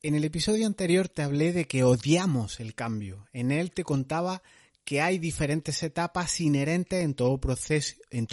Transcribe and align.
En 0.00 0.14
el 0.14 0.22
episodio 0.24 0.68
anterior 0.68 1.08
te 1.08 1.22
hablé 1.22 1.52
de 1.52 1.64
que 1.66 1.82
odiamos 1.82 2.60
el 2.60 2.76
cambio. 2.76 3.26
En 3.32 3.50
él 3.50 3.72
te 3.72 3.82
contaba 3.82 4.44
que 4.84 5.00
hay 5.00 5.18
diferentes 5.18 5.82
etapas 5.82 6.40
inherentes 6.40 7.02
en 7.02 7.14
todo 7.14 7.38
proceso, 7.38 7.96
en 8.10 8.28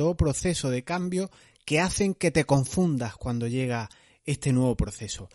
de 0.72 0.84
cambio 0.84 1.32
que 1.66 1.80
hacen 1.80 2.14
que 2.14 2.30
te 2.30 2.44
confundas 2.46 3.16
cuando 3.18 3.48
llega 3.48 3.90
este 4.26 4.54
nuevo 4.54 4.78
proceso. 4.78 5.28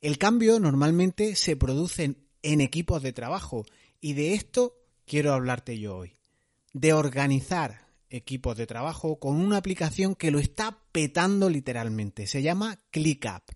El 0.00 0.18
cambio 0.18 0.58
normalmente 0.58 1.36
se 1.36 1.54
produce 1.54 2.16
en 2.42 2.60
equipos 2.60 3.00
de 3.04 3.12
trabajo 3.12 3.64
y 4.00 4.14
de 4.14 4.34
esto 4.34 4.74
quiero 5.06 5.32
hablarte 5.34 5.78
yo 5.78 5.98
hoy. 5.98 6.14
De 6.72 6.94
organizar 6.94 7.86
equipos 8.10 8.56
de 8.56 8.66
trabajo 8.66 9.20
con 9.20 9.36
una 9.36 9.58
aplicación 9.58 10.16
que 10.16 10.32
lo 10.32 10.40
está 10.40 10.80
petando 10.90 11.48
literalmente. 11.48 12.26
Se 12.26 12.42
llama 12.42 12.80
ClickUp. 12.90 13.55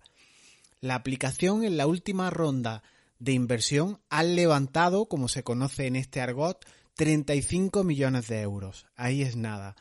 La 0.81 0.95
aplicación 0.95 1.63
en 1.63 1.77
la 1.77 1.85
última 1.85 2.31
ronda 2.31 2.81
de 3.19 3.33
inversión 3.33 3.99
ha 4.09 4.23
levantado, 4.23 5.05
como 5.05 5.27
se 5.27 5.43
conoce 5.43 5.85
en 5.85 5.95
este 5.95 6.21
argot, 6.21 6.65
35 6.95 7.83
millones 7.83 8.27
de 8.27 8.41
euros. 8.41 8.87
Ahí 8.95 9.21
es 9.21 9.35
nada. 9.35 9.75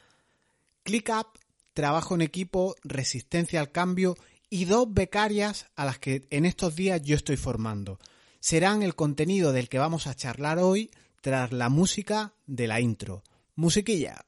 ClickUp, 0.83 1.39
trabajo 1.73 2.15
en 2.15 2.21
equipo, 2.21 2.77
resistencia 2.85 3.61
al 3.61 3.73
cambio 3.73 4.15
y 4.51 4.67
dos 4.67 4.93
becarias 4.93 5.71
a 5.75 5.87
las 5.87 5.99
que 5.99 6.27
en 6.29 6.45
estos 6.45 6.77
días 6.77 7.01
yo 7.03 7.17
estoy 7.17 7.39
formando. 7.39 7.99
Serán 8.39 8.83
el 8.83 8.95
contenido 8.95 9.53
del 9.53 9.71
que 9.71 9.79
vamos 9.79 10.07
a 10.07 10.15
charlar 10.15 10.59
hoy 10.59 10.91
tras 11.23 11.51
la 11.51 11.71
música 11.71 12.35
de 12.47 12.67
la 12.67 12.81
intro. 12.81 13.23
Musiquilla. 13.55 14.27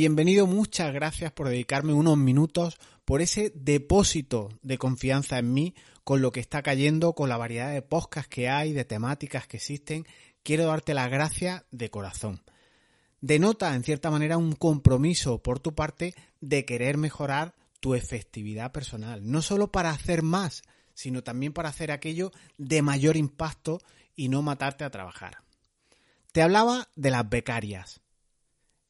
Bienvenido, 0.00 0.46
muchas 0.46 0.94
gracias 0.94 1.32
por 1.32 1.48
dedicarme 1.48 1.92
unos 1.92 2.16
minutos, 2.16 2.78
por 3.04 3.20
ese 3.20 3.50
depósito 3.56 4.48
de 4.62 4.78
confianza 4.78 5.40
en 5.40 5.52
mí, 5.52 5.74
con 6.04 6.22
lo 6.22 6.30
que 6.30 6.38
está 6.38 6.62
cayendo, 6.62 7.14
con 7.14 7.28
la 7.28 7.36
variedad 7.36 7.72
de 7.72 7.82
podcasts 7.82 8.28
que 8.28 8.48
hay, 8.48 8.72
de 8.72 8.84
temáticas 8.84 9.48
que 9.48 9.56
existen. 9.56 10.06
Quiero 10.44 10.66
darte 10.66 10.94
las 10.94 11.10
gracias 11.10 11.64
de 11.72 11.90
corazón. 11.90 12.44
Denota, 13.20 13.74
en 13.74 13.82
cierta 13.82 14.08
manera, 14.08 14.38
un 14.38 14.52
compromiso 14.52 15.42
por 15.42 15.58
tu 15.58 15.74
parte 15.74 16.14
de 16.40 16.64
querer 16.64 16.96
mejorar 16.96 17.56
tu 17.80 17.96
efectividad 17.96 18.70
personal, 18.70 19.28
no 19.28 19.42
solo 19.42 19.72
para 19.72 19.90
hacer 19.90 20.22
más, 20.22 20.62
sino 20.94 21.24
también 21.24 21.52
para 21.52 21.70
hacer 21.70 21.90
aquello 21.90 22.30
de 22.56 22.82
mayor 22.82 23.16
impacto 23.16 23.80
y 24.14 24.28
no 24.28 24.42
matarte 24.42 24.84
a 24.84 24.90
trabajar. 24.90 25.38
Te 26.30 26.40
hablaba 26.40 26.86
de 26.94 27.10
las 27.10 27.28
becarias. 27.28 28.00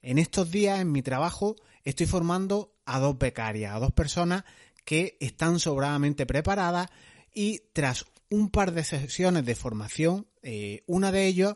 En 0.02 0.18
estos 0.18 0.50
días 0.50 0.80
en 0.80 0.92
mi 0.92 1.02
trabajo 1.02 1.56
estoy 1.84 2.06
formando 2.06 2.74
a 2.84 2.98
dos 2.98 3.18
becarias, 3.18 3.74
a 3.74 3.78
dos 3.78 3.92
personas 3.92 4.44
que 4.84 5.16
están 5.20 5.58
sobradamente 5.58 6.27
preparadas 6.27 6.88
y 7.34 7.60
tras 7.72 8.06
un 8.30 8.50
par 8.50 8.72
de 8.72 8.84
sesiones 8.84 9.44
de 9.44 9.55
formación, 9.55 10.27
eh, 10.42 10.82
una 10.86 11.12
de 11.12 11.27
ellas, 11.27 11.55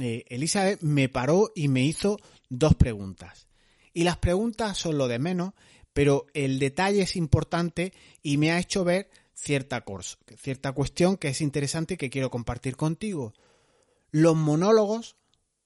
eh, 0.00 0.24
Elizabeth 0.28 0.80
me 0.82 1.08
paró 1.08 1.50
y 1.54 1.68
me 1.68 1.82
hizo 1.82 2.18
dos 2.48 2.74
preguntas. 2.74 3.46
Y 3.92 4.04
las 4.04 4.18
preguntas 4.18 4.78
son 4.78 4.98
lo 4.98 5.08
de 5.08 5.18
menos, 5.18 5.52
pero 5.92 6.26
el 6.34 6.58
detalle 6.58 7.02
es 7.02 7.16
importante 7.16 7.92
y 8.22 8.38
me 8.38 8.52
ha 8.52 8.58
hecho 8.58 8.84
ver 8.84 9.10
cierta, 9.34 9.84
cierta 10.38 10.72
cuestión 10.72 11.16
que 11.16 11.28
es 11.28 11.40
interesante 11.40 11.94
y 11.94 11.96
que 11.96 12.10
quiero 12.10 12.30
compartir 12.30 12.76
contigo. 12.76 13.34
Los 14.10 14.36
monólogos 14.36 15.16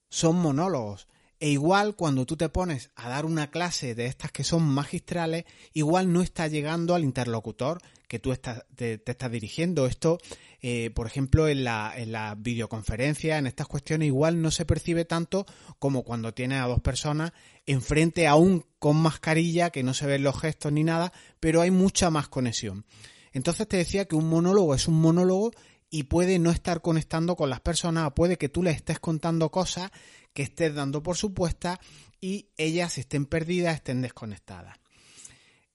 son 0.09 0.37
monólogos 0.37 1.09
e 1.39 1.51
igual 1.51 1.97
cuando 1.97 2.25
tú 2.25 2.37
te 2.37 2.49
pones 2.49 2.91
a 2.95 3.09
dar 3.09 3.27
una 3.27 3.51
clase 3.51 3.95
de 3.95 4.07
estas 4.07 4.33
que 4.33 4.45
son 4.45 4.63
magistrales, 4.67 5.45
igual 5.75 6.13
no 6.13 6.23
está 6.23 6.49
llegando 6.49 6.95
al 6.95 7.05
interlocutor 7.05 7.83
que 8.09 8.19
tú 8.19 8.33
estás, 8.33 8.65
te, 8.75 9.03
estás 9.05 9.31
dirigiendo. 9.31 9.87
Esto, 9.87 10.19
eh, 10.63 10.91
por 10.91 11.07
ejemplo, 11.07 11.49
en 11.49 11.65
la, 11.65 11.93
en 11.97 12.13
la 12.13 12.35
videoconferencia, 12.37 13.37
en 13.37 13.47
estas 13.47 13.67
cuestiones, 13.67 14.07
igual 14.07 14.41
no 14.41 14.51
se 14.51 14.65
percibe 14.65 15.05
tanto 15.05 15.45
como 15.79 16.05
cuando 16.05 16.33
tienes 16.33 16.61
a 16.61 16.67
dos 16.67 16.81
personas 16.81 17.33
enfrente 17.67 18.27
aún 18.27 18.65
con 18.79 18.97
mascarilla, 18.97 19.71
que 19.71 19.83
no 19.83 19.93
se 19.93 20.07
ven 20.07 20.23
los 20.23 20.41
gestos 20.41 20.73
ni 20.73 20.85
nada, 20.85 21.13
pero 21.41 21.61
hay 21.61 21.71
mucha 21.71 22.11
más 22.11 22.29
conexión. 22.29 22.87
Entonces 23.33 23.69
te 23.69 23.77
decía 23.77 24.07
que 24.07 24.17
un 24.17 24.29
monólogo 24.29 24.75
es 24.75 24.89
un 24.89 25.01
monólogo 25.01 25.51
y 25.91 26.05
puede 26.05 26.39
no 26.39 26.51
estar 26.51 26.81
conectando 26.81 27.37
con 27.37 27.51
las 27.51 27.61
personas, 27.61 28.13
puede 28.15 28.39
que 28.39 28.49
tú 28.49 28.63
les 28.63 28.77
estés 28.77 28.99
contando 28.99 29.51
cosas 29.51 29.91
que 30.37 30.43
estés 30.43 30.75
dando 30.75 31.03
por 31.03 31.17
supuesta 31.17 31.81
y 32.21 32.51
ellas 32.59 32.99
estén 32.99 33.25
perdidas, 33.25 33.77
estén 33.77 34.03
desconectadas. 34.03 34.77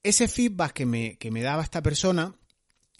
Ese 0.04 0.28
feedback 0.28 0.74
que 0.74 0.86
me, 0.86 1.18
que 1.18 1.32
me 1.32 1.42
daba 1.42 1.64
esta 1.64 1.82
persona, 1.82 2.36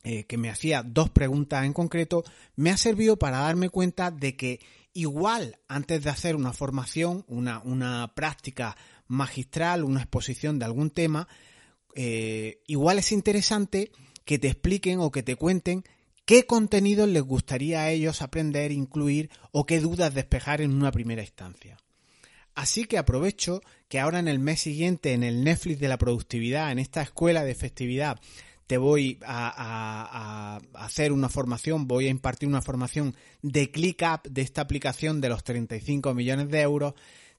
eh, 0.04 0.24
que 0.24 0.40
me 0.40 0.50
hacía 0.50 0.82
dos 0.82 1.12
preguntas 1.12 1.64
en 1.64 1.74
concreto, 1.74 2.24
me 2.56 2.72
ha 2.72 2.78
servido 2.78 3.18
para 3.18 3.42
darme 3.42 3.70
cuenta 3.70 4.10
de 4.10 4.36
que 4.36 4.60
igual 4.94 5.60
antes 5.68 6.04
de 6.04 6.10
hacer 6.10 6.36
una 6.36 6.52
formación, 6.52 7.26
una, 7.28 7.60
una 7.60 8.12
práctica 8.16 8.76
magistral, 9.06 9.84
una 9.84 10.02
exposición 10.02 10.58
de 10.58 10.66
algún 10.66 10.90
tema, 10.90 11.28
eh, 11.94 12.64
igual 12.66 12.98
es 12.98 13.12
interesante 13.12 13.92
que 14.26 14.40
te 14.40 14.48
expliquen 14.48 15.00
o 15.00 15.12
que 15.12 15.22
te 15.22 15.36
cuenten 15.36 15.84
qué 16.26 16.46
contenidos 16.46 17.10
les 17.10 17.24
gustaría 17.24 17.82
a 17.82 17.90
ellos 17.92 18.22
aprender, 18.22 18.72
incluir 18.72 19.30
o 19.52 19.66
qué 19.66 19.80
dudas 19.80 20.14
despejar 20.14 20.62
en 20.62 20.74
una 20.74 20.92
primera 20.92 21.22
instancia. 21.22 21.78
Así 22.54 22.86
que 22.86 22.98
aprovecho 22.98 23.62
que 23.88 24.00
ahora 24.00 24.20
en 24.20 24.28
el 24.28 24.40
mes 24.40 24.62
siguiente, 24.62 25.14
en 25.14 25.24
el 25.24 25.44
Netflix 25.44 25.80
de 25.80 25.88
la 25.88 25.98
productividad, 25.98 26.72
en 26.72 26.80
esta 26.80 27.02
escuela 27.02 27.44
de 27.44 27.56
festividad, 27.56 28.20
te 28.68 28.78
voy 28.78 29.20
a, 29.26 30.62
hacer 30.76 31.12
una 31.12 31.28
formación, 31.28 31.88
voy 31.88 32.08
a 32.08 32.10
impartir 32.10 32.48
una 32.48 32.62
formación 32.62 33.16
de 33.42 33.70
ClickUp 33.70 34.28
de 34.30 34.42
esta 34.42 34.62
aplicación 34.62 35.20
de 35.20 35.28
los 35.28 35.44
35 35.44 36.14
millones 36.14 36.50
de 36.50 36.62
euros. 36.62 36.94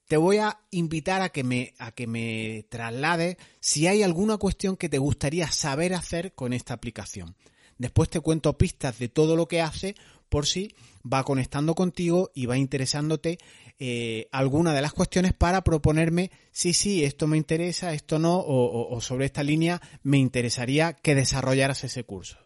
Te 0.09 0.19
voy 0.19 0.39
a 0.39 0.61
invitar 0.71 1.23
a 1.23 1.31
que 1.31 1.43
me, 1.43 1.73
a 1.79 1.93
que 1.93 2.07
me 2.07 2.67
traslades 2.69 3.39
si 3.61 3.87
hay 3.87 4.03
alguna 4.03 4.37
cuestión 4.37 4.77
que 4.77 4.91
te 4.91 4.99
gustaría 4.99 5.51
saber 5.51 5.95
hacer 5.95 6.35
con 6.35 6.53
esta 6.53 6.75
aplicación. 6.75 7.35
Después 7.79 8.09
te 8.09 8.21
cuento 8.21 8.57
pistas 8.57 8.99
de 8.99 9.09
todo 9.09 9.37
lo 9.37 9.47
que 9.49 9.61
hace 9.61 9.95
por 10.29 10.47
si 10.47 10.75
va 11.11 11.25
conectando 11.25 11.75
contigo 11.75 12.31
y 12.35 12.47
va 12.47 12.57
interesándote 12.57 13.39
eh, 13.79 14.29
alguna 14.33 14.73
de 14.73 14.81
las 14.81 14.93
cuestiones 14.93 15.35
para 15.35 15.63
proponerme 15.63 16.31
si 16.53 16.73
sí, 16.73 17.05
esto 17.05 17.27
me 17.27 17.37
interesa, 17.37 17.93
esto 17.93 18.19
no, 18.19 18.39
o, 18.39 19.01
sobre 19.01 19.27
esta 19.27 19.43
línea 19.43 19.83
me 20.03 20.19
interesaría 20.19 20.95
que 20.95 21.15
desarrollaras 21.15 21.85
ese 21.85 22.05
curso. 22.05 22.39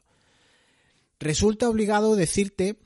Resulta 1.21 1.69
obligado 1.69 2.17
decirte 2.17 2.77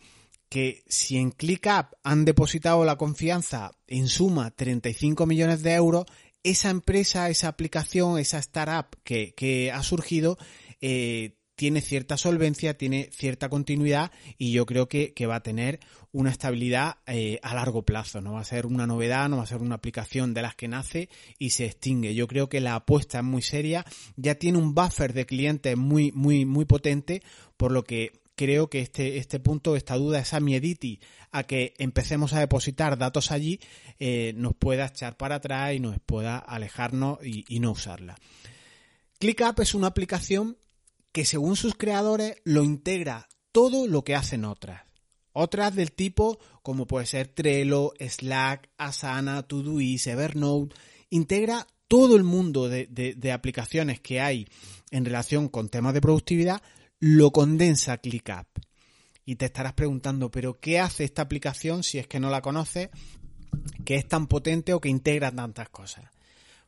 que 0.48 0.82
si 0.86 1.16
en 1.16 1.30
ClickUp 1.30 1.94
han 2.02 2.24
depositado 2.24 2.84
la 2.84 2.96
confianza 2.96 3.70
en 3.86 4.08
suma 4.08 4.50
35 4.50 5.24
millones 5.26 5.62
de 5.62 5.74
euros, 5.74 6.04
esa 6.42 6.70
empresa, 6.70 7.30
esa 7.30 7.48
aplicación, 7.48 8.18
esa 8.18 8.38
startup 8.38 8.96
que, 9.04 9.32
que 9.34 9.70
ha 9.70 9.82
surgido, 9.82 10.36
eh, 10.80 11.36
tiene 11.60 11.82
cierta 11.82 12.16
solvencia, 12.16 12.78
tiene 12.78 13.10
cierta 13.12 13.50
continuidad 13.50 14.12
y 14.38 14.50
yo 14.50 14.64
creo 14.64 14.88
que, 14.88 15.12
va 15.26 15.34
a 15.34 15.42
tener 15.42 15.78
una 16.10 16.30
estabilidad 16.30 16.96
eh, 17.06 17.38
a 17.42 17.54
largo 17.54 17.84
plazo. 17.84 18.22
No 18.22 18.32
va 18.32 18.40
a 18.40 18.44
ser 18.44 18.64
una 18.64 18.86
novedad, 18.86 19.28
no 19.28 19.36
va 19.36 19.42
a 19.42 19.46
ser 19.46 19.60
una 19.60 19.74
aplicación 19.74 20.32
de 20.32 20.40
las 20.40 20.54
que 20.54 20.68
nace 20.68 21.10
y 21.38 21.50
se 21.50 21.66
extingue. 21.66 22.14
Yo 22.14 22.28
creo 22.28 22.48
que 22.48 22.60
la 22.60 22.76
apuesta 22.76 23.18
es 23.18 23.24
muy 23.24 23.42
seria, 23.42 23.84
ya 24.16 24.36
tiene 24.36 24.56
un 24.56 24.74
buffer 24.74 25.12
de 25.12 25.26
clientes 25.26 25.76
muy, 25.76 26.12
muy, 26.12 26.46
muy 26.46 26.64
potente, 26.64 27.22
por 27.58 27.72
lo 27.72 27.84
que 27.84 28.22
creo 28.36 28.70
que 28.70 28.80
este, 28.80 29.18
este 29.18 29.38
punto, 29.38 29.76
esta 29.76 29.96
duda, 29.96 30.18
esa 30.18 30.40
miediti 30.40 30.98
a 31.30 31.42
que 31.42 31.74
empecemos 31.76 32.32
a 32.32 32.40
depositar 32.40 32.96
datos 32.96 33.32
allí, 33.32 33.60
eh, 33.98 34.32
nos 34.34 34.54
pueda 34.54 34.86
echar 34.86 35.18
para 35.18 35.34
atrás 35.34 35.74
y 35.74 35.78
nos 35.78 35.98
pueda 36.06 36.38
alejarnos 36.38 37.18
y, 37.22 37.44
y 37.48 37.60
no 37.60 37.72
usarla. 37.72 38.16
ClickUp 39.18 39.60
es 39.60 39.74
una 39.74 39.88
aplicación 39.88 40.56
que 41.12 41.24
según 41.24 41.56
sus 41.56 41.74
creadores 41.74 42.36
lo 42.44 42.64
integra 42.64 43.28
todo 43.52 43.86
lo 43.86 44.04
que 44.04 44.14
hacen 44.14 44.44
otras. 44.44 44.82
Otras 45.32 45.74
del 45.74 45.92
tipo 45.92 46.38
como 46.62 46.86
puede 46.86 47.06
ser 47.06 47.28
Trello, 47.28 47.92
Slack, 47.98 48.70
Asana, 48.76 49.42
Todoist, 49.42 50.06
Evernote, 50.06 50.74
integra 51.08 51.66
todo 51.88 52.16
el 52.16 52.24
mundo 52.24 52.68
de, 52.68 53.32
aplicaciones 53.32 54.00
que 54.00 54.20
hay 54.20 54.46
en 54.90 55.04
relación 55.04 55.48
con 55.48 55.68
temas 55.68 55.94
de 55.94 56.00
productividad, 56.00 56.62
lo 57.00 57.32
condensa 57.32 57.98
ClickUp. 57.98 58.46
Y 59.24 59.36
te 59.36 59.46
estarás 59.46 59.72
preguntando, 59.72 60.30
pero 60.30 60.60
¿qué 60.60 60.80
hace 60.80 61.04
esta 61.04 61.22
aplicación 61.22 61.82
si 61.82 61.98
es 61.98 62.06
que 62.06 62.20
no 62.20 62.30
la 62.30 62.42
conoces, 62.42 62.90
que 63.84 63.96
es 63.96 64.06
tan 64.06 64.26
potente 64.26 64.72
o 64.72 64.80
que 64.80 64.88
integra 64.88 65.32
tantas 65.32 65.68
cosas? 65.70 66.04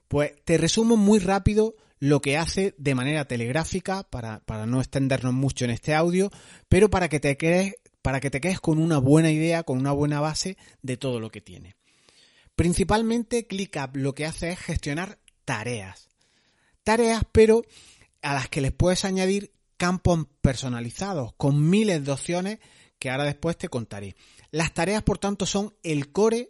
Pues 0.08 0.32
te 0.44 0.58
resumo 0.58 0.96
muy 0.96 1.18
rápido 1.18 1.76
lo 2.02 2.20
que 2.20 2.36
hace 2.36 2.74
de 2.78 2.96
manera 2.96 3.26
telegráfica, 3.26 4.02
para, 4.02 4.40
para 4.40 4.66
no 4.66 4.80
extendernos 4.80 5.34
mucho 5.34 5.64
en 5.64 5.70
este 5.70 5.94
audio, 5.94 6.32
pero 6.68 6.90
para 6.90 7.08
que 7.08 7.20
te 7.20 7.36
quedes, 7.36 7.76
para 8.02 8.18
que 8.18 8.28
te 8.28 8.40
quedes 8.40 8.58
con 8.58 8.78
una 8.80 8.98
buena 8.98 9.30
idea, 9.30 9.62
con 9.62 9.78
una 9.78 9.92
buena 9.92 10.18
base 10.18 10.56
de 10.82 10.96
todo 10.96 11.20
lo 11.20 11.30
que 11.30 11.40
tiene. 11.40 11.76
Principalmente 12.56 13.46
ClickUp 13.46 13.94
lo 13.94 14.16
que 14.16 14.26
hace 14.26 14.50
es 14.50 14.58
gestionar 14.58 15.20
tareas. 15.44 16.08
Tareas, 16.82 17.22
pero 17.30 17.62
a 18.20 18.34
las 18.34 18.48
que 18.48 18.62
les 18.62 18.72
puedes 18.72 19.04
añadir 19.04 19.52
campos 19.76 20.26
personalizados 20.40 21.34
con 21.36 21.70
miles 21.70 22.04
de 22.04 22.10
opciones 22.10 22.58
que 22.98 23.10
ahora 23.10 23.26
después 23.26 23.56
te 23.56 23.68
contaré. 23.68 24.16
Las 24.50 24.74
tareas, 24.74 25.04
por 25.04 25.18
tanto, 25.18 25.46
son 25.46 25.72
el 25.84 26.10
core, 26.10 26.48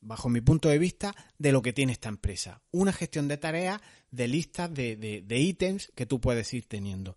bajo 0.00 0.28
mi 0.28 0.40
punto 0.40 0.68
de 0.68 0.78
vista, 0.78 1.14
de 1.38 1.52
lo 1.52 1.62
que 1.62 1.72
tiene 1.72 1.92
esta 1.92 2.08
empresa. 2.08 2.62
Una 2.70 2.92
gestión 2.92 3.28
de 3.28 3.36
tareas, 3.36 3.80
de 4.10 4.28
listas, 4.28 4.72
de, 4.72 4.96
de, 4.96 5.38
ítems 5.38 5.92
que 5.94 6.06
tú 6.06 6.20
puedes 6.20 6.52
ir 6.54 6.66
teniendo. 6.66 7.16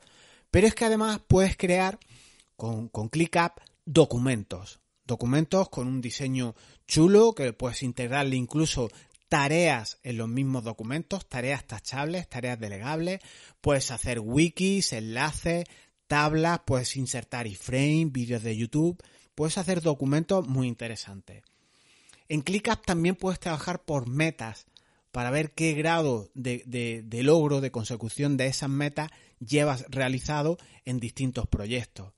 Pero 0.51 0.67
es 0.67 0.75
que 0.75 0.85
además 0.85 1.21
puedes 1.27 1.57
crear 1.57 1.99
con, 2.55 2.89
con 2.89 3.09
ClickUp 3.09 3.59
documentos. 3.85 4.79
Documentos 5.05 5.69
con 5.69 5.87
un 5.87 6.01
diseño 6.01 6.55
chulo 6.87 7.33
que 7.33 7.51
puedes 7.53 7.83
integrarle 7.83 8.35
incluso 8.35 8.89
tareas 9.27 9.97
en 10.03 10.17
los 10.17 10.29
mismos 10.29 10.63
documentos, 10.63 11.27
tareas 11.27 11.65
tachables, 11.65 12.29
tareas 12.29 12.59
delegables, 12.59 13.19
puedes 13.61 13.89
hacer 13.89 14.19
wikis, 14.19 14.93
enlaces, 14.93 15.65
tablas, 16.05 16.61
puedes 16.65 16.95
insertar 16.97 17.47
iframe, 17.47 18.09
vídeos 18.11 18.43
de 18.43 18.55
YouTube, 18.55 19.01
puedes 19.33 19.57
hacer 19.57 19.81
documentos 19.81 20.47
muy 20.47 20.67
interesantes. 20.67 21.43
En 22.29 22.41
ClickUp 22.41 22.85
también 22.85 23.15
puedes 23.15 23.39
trabajar 23.39 23.83
por 23.83 24.07
metas 24.07 24.67
para 25.11 25.29
ver 25.29 25.51
qué 25.51 25.73
grado 25.73 26.29
de, 26.33 26.63
de 26.65 27.23
logro, 27.23 27.61
de 27.61 27.71
consecución 27.71 28.37
de 28.37 28.47
esas 28.47 28.69
metas 28.69 29.11
llevas 29.39 29.85
realizado 29.89 30.57
en 30.85 30.99
distintos 30.99 31.47
proyectos 31.47 32.13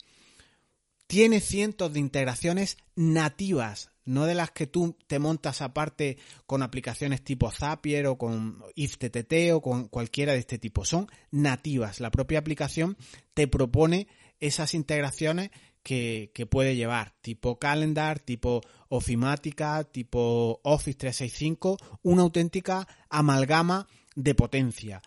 tiene 1.08 1.40
cientos 1.40 1.94
de 1.94 2.00
integraciones 2.00 2.78
nativas, 2.96 3.92
no 4.06 4.26
de 4.26 4.36
las 4.36 4.52
que 4.52 4.68
tú 4.68 4.98
te 5.08 5.20
montas 5.20 5.62
aparte 5.62 6.18
con 6.46 6.64
aplicaciones 6.64 7.24
tipo 7.24 7.52
Zapier 7.52 8.08
o 8.08 8.18
con 8.18 8.64
IFTTT 8.76 9.54
o 9.54 9.62
con 9.62 9.88
cualquiera 9.88 10.34
de 10.34 10.40
este 10.40 10.58
tipo. 10.58 10.86
Son 10.86 11.08
nativas. 11.32 12.00
La 12.00 12.12
propia 12.12 12.40
aplicación 12.40 12.98
te 13.34 13.48
propone 13.48 14.08
esas 14.40 14.74
integraciones 14.74 15.52
que, 15.86 16.48
puede 16.50 16.76
llevar, 16.76 17.14
tipo 17.22 17.60
Calendar, 17.60 18.20
tipo 18.20 18.62
Ofimática, 18.90 19.84
tipo 19.84 20.60
Office 20.64 20.98
365, 20.98 21.78
una 22.02 22.24
auténtica 22.24 22.88
amalgama 23.10 23.88
de 24.16 24.34
potencia. 24.34 25.02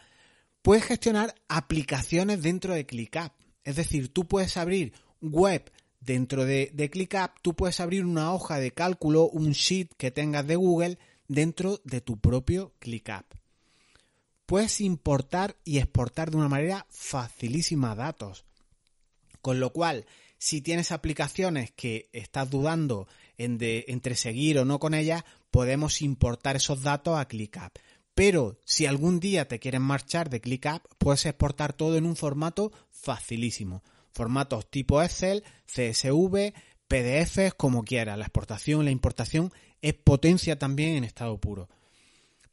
Puedes 0.62 0.84
gestionar 0.84 1.34
aplicaciones 1.48 2.42
dentro 2.42 2.74
de 2.74 2.86
ClickUp, 2.86 3.32
es 3.64 3.76
decir, 3.76 4.12
tú 4.12 4.26
puedes 4.26 4.56
abrir 4.56 4.92
web 5.20 5.70
Dentro 6.00 6.44
de, 6.44 6.72
ClickUp 6.92 7.40
tú 7.42 7.54
puedes 7.54 7.80
abrir 7.80 8.04
una 8.04 8.32
hoja 8.32 8.58
de 8.58 8.70
cálculo, 8.70 9.28
un 9.28 9.50
sheet 9.50 9.88
que 9.96 10.10
tengas 10.12 10.46
de 10.46 10.54
Google 10.56 10.98
dentro 11.26 11.80
de 11.84 12.00
tu 12.00 12.18
propio 12.18 12.72
ClickUp. 12.78 13.24
Puedes 14.46 14.80
importar 14.80 15.56
y 15.64 15.78
exportar 15.78 16.30
de 16.30 16.36
una 16.36 16.48
manera 16.48 16.86
facilísima 16.88 17.94
datos. 17.94 18.46
Con 19.42 19.60
lo 19.60 19.72
cual, 19.72 20.06
si 20.38 20.62
tienes 20.62 20.92
aplicaciones 20.92 21.72
que 21.72 22.08
estás 22.12 22.48
dudando 22.48 23.06
entre 23.36 24.14
seguir 24.14 24.58
o 24.58 24.64
no 24.64 24.78
con 24.78 24.94
ellas, 24.94 25.24
podemos 25.50 26.02
importar 26.02 26.56
esos 26.56 26.82
datos 26.82 27.18
a 27.18 27.26
ClickUp. 27.26 27.78
Pero 28.14 28.58
si 28.64 28.86
algún 28.86 29.20
día 29.20 29.46
te 29.46 29.60
quieres 29.60 29.80
marchar 29.80 30.30
de 30.30 30.40
ClickUp, 30.40 30.82
puedes 30.98 31.26
exportar 31.26 31.72
todo 31.72 31.96
en 31.96 32.06
un 32.06 32.16
formato 32.16 32.72
facilísimo 32.90 33.82
formatos 34.18 34.68
tipo 34.68 35.00
Excel, 35.00 35.44
CSV, 35.66 36.52
PDFs, 36.88 37.54
como 37.56 37.84
quieras. 37.84 38.18
La 38.18 38.24
exportación 38.24 38.84
la 38.84 38.90
importación 38.90 39.52
es 39.80 39.94
potencia 39.94 40.58
también 40.58 40.96
en 40.96 41.04
estado 41.04 41.38
puro. 41.38 41.68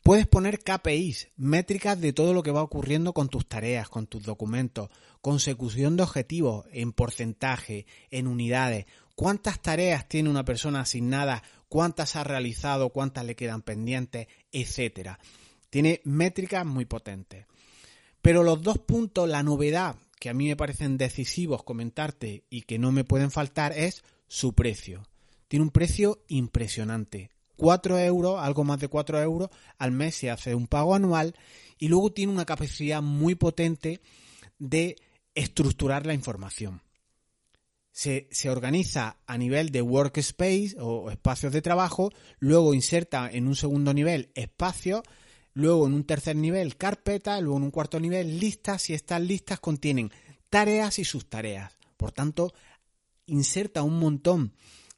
Puedes 0.06 0.28
poner 0.28 0.60
KPIs, 0.60 1.30
métricas 1.36 2.00
de 2.00 2.13
todo 2.13 2.36
lo 2.36 2.44
que 2.44 2.52
va 2.52 2.62
ocurriendo 2.62 3.12
con 3.12 3.28
tus 3.28 3.48
tareas, 3.50 3.90
con 3.90 4.06
tus 4.06 4.22
documentos, 4.22 4.92
consecución 5.19 5.98
de 5.98 6.04
objetivos 6.04 6.68
en 6.72 6.92
porcentaje, 6.92 7.88
en 8.12 8.28
unidades, 8.28 8.86
cuántas 9.16 9.63
tareas 9.63 10.07
tiene 10.07 10.30
una 10.30 10.46
persona 10.46 10.81
asignada, 10.81 11.42
cuántas 11.69 12.16
ha 12.16 12.24
realizado, 12.24 12.92
cuántas 12.92 13.25
le 13.25 13.36
quedan 13.36 13.63
pendientes, 13.63 14.28
etcétera. 14.52 15.18
Tiene 15.72 16.02
métricas 16.04 16.68
muy 16.68 16.86
potentes. 16.86 17.48
Pero 18.22 18.44
los 18.44 18.62
dos 18.62 18.78
puntos, 18.78 19.28
la 19.28 19.42
novedad 19.42 19.96
que 20.19 20.30
a 20.30 20.36
mí 20.36 20.48
me 20.50 20.56
parecen 20.56 21.00
decisivos 21.00 21.63
comentarte 21.63 22.44
y 22.51 22.62
que 22.62 22.78
no 22.78 22.92
me 22.92 23.06
pueden 23.06 23.31
faltar 23.31 23.75
es 23.75 24.04
su 24.28 24.54
precio. 24.54 25.08
Tiene 25.48 25.63
un 25.63 25.72
precio 25.72 26.24
impresionante. 26.28 27.31
4 27.56 28.00
euros, 28.00 28.40
algo 28.42 28.63
más 28.63 28.80
de 28.80 28.88
4 28.88 29.22
euros 29.22 29.50
al 29.78 29.92
mes 29.92 30.16
se 30.16 30.30
hace 30.30 30.56
un 30.56 30.68
pago 30.68 30.96
anual 30.96 31.36
y 31.78 31.88
luego 31.88 32.12
tiene 32.12 32.31
una 32.31 32.46
capacidad 32.46 33.02
muy 33.02 33.36
potente 33.36 34.02
de 34.60 34.96
estructurar 35.34 36.06
la 36.06 36.13
información. 36.13 36.81
Se, 37.92 38.28
se, 38.31 38.50
organiza 38.50 39.18
a 39.25 39.38
nivel 39.38 39.72
de 39.72 39.81
workspace 39.81 40.75
o 40.80 41.10
espacios 41.10 41.54
de 41.54 41.62
trabajo, 41.62 42.12
luego 42.40 42.74
inserta 42.74 43.30
en 43.31 43.48
un 43.48 43.56
segundo 43.56 43.94
nivel 43.94 44.31
espacios 44.36 45.04
luego 45.56 45.88
en 45.88 45.94
un 45.94 46.04
tercer 46.04 46.36
nivel 46.36 46.78
carpeta, 46.78 47.42
luego 47.42 47.58
en 47.58 47.63
un 47.63 47.72
cuarto 47.72 48.00
nivel 48.00 48.40
listas 48.40 48.90
y 48.90 48.94
estas 48.94 49.22
listas 49.22 49.60
contienen 49.60 50.12
tareas 50.50 51.00
y 51.00 51.06
subtareas. 51.06 51.74
Por 51.98 52.12
tanto, 52.12 52.54
inserta 53.25 53.81
un 53.81 53.98
montón 53.98 54.54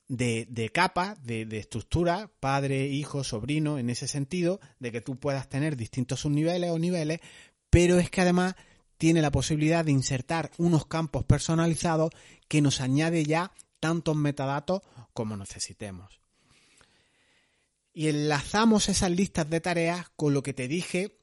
de, 0.08 0.72
capas, 0.74 1.22
de, 1.24 1.46
de, 1.46 1.58
estructura, 1.58 2.32
padre, 2.40 2.88
hijo, 2.88 3.24
sobrino, 3.24 3.78
en 3.78 3.90
ese 3.90 4.08
sentido, 4.08 4.60
de 4.80 4.92
que 4.92 5.02
tú 5.02 5.18
puedas 5.18 5.50
tener 5.50 5.76
distintos 5.76 6.22
subniveles 6.22 6.72
o 6.72 6.80
niveles, 6.80 7.20
pero 7.70 8.00
es 8.00 8.10
que 8.10 8.22
además 8.22 8.56
tiene 8.98 9.22
la 9.22 9.32
posibilidad 9.32 9.86
de 9.86 9.92
insertar 9.92 10.52
unos 10.58 10.88
campos 10.88 11.24
personalizados 11.26 12.12
que 12.48 12.62
nos 12.62 12.82
añade 12.82 13.24
ya 13.26 13.52
tantos 13.80 14.16
metadatos 14.16 14.82
como 15.14 15.38
necesitemos 15.38 16.18
y 17.98 18.10
enlazamos 18.10 18.90
esas 18.90 19.10
listas 19.10 19.50
de 19.50 19.60
tareas 19.60 20.08
con 20.16 20.32
lo 20.36 20.44
que 20.44 20.54
te 20.54 20.68
dije 20.68 21.18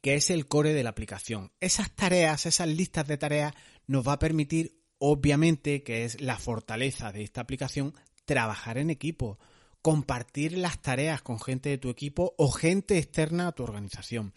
que 0.00 0.14
es 0.14 0.30
el 0.30 0.48
core 0.48 0.72
de 0.72 0.82
la 0.82 0.88
aplicación. 0.88 1.52
Esas 1.60 1.94
tareas, 1.94 2.46
esas 2.46 2.66
listas 2.66 3.06
de 3.06 3.18
tareas 3.18 3.52
nos 3.86 4.08
va 4.08 4.14
a 4.14 4.18
permitir, 4.18 4.80
obviamente, 4.96 5.82
que 5.82 6.06
es 6.06 6.18
la 6.22 6.38
fortaleza 6.38 7.12
de 7.12 7.24
esta 7.24 7.42
aplicación, 7.42 7.92
trabajar 8.28 8.76
en 8.76 8.90
equipo, 8.90 9.38
compartir 9.80 10.58
las 10.58 10.82
tareas 10.82 11.22
con 11.22 11.40
gente 11.40 11.70
de 11.70 11.78
tu 11.78 11.88
equipo 11.88 12.34
o 12.36 12.50
gente 12.50 12.98
externa 12.98 13.48
a 13.48 13.52
tu 13.52 13.62
organización. 13.62 14.34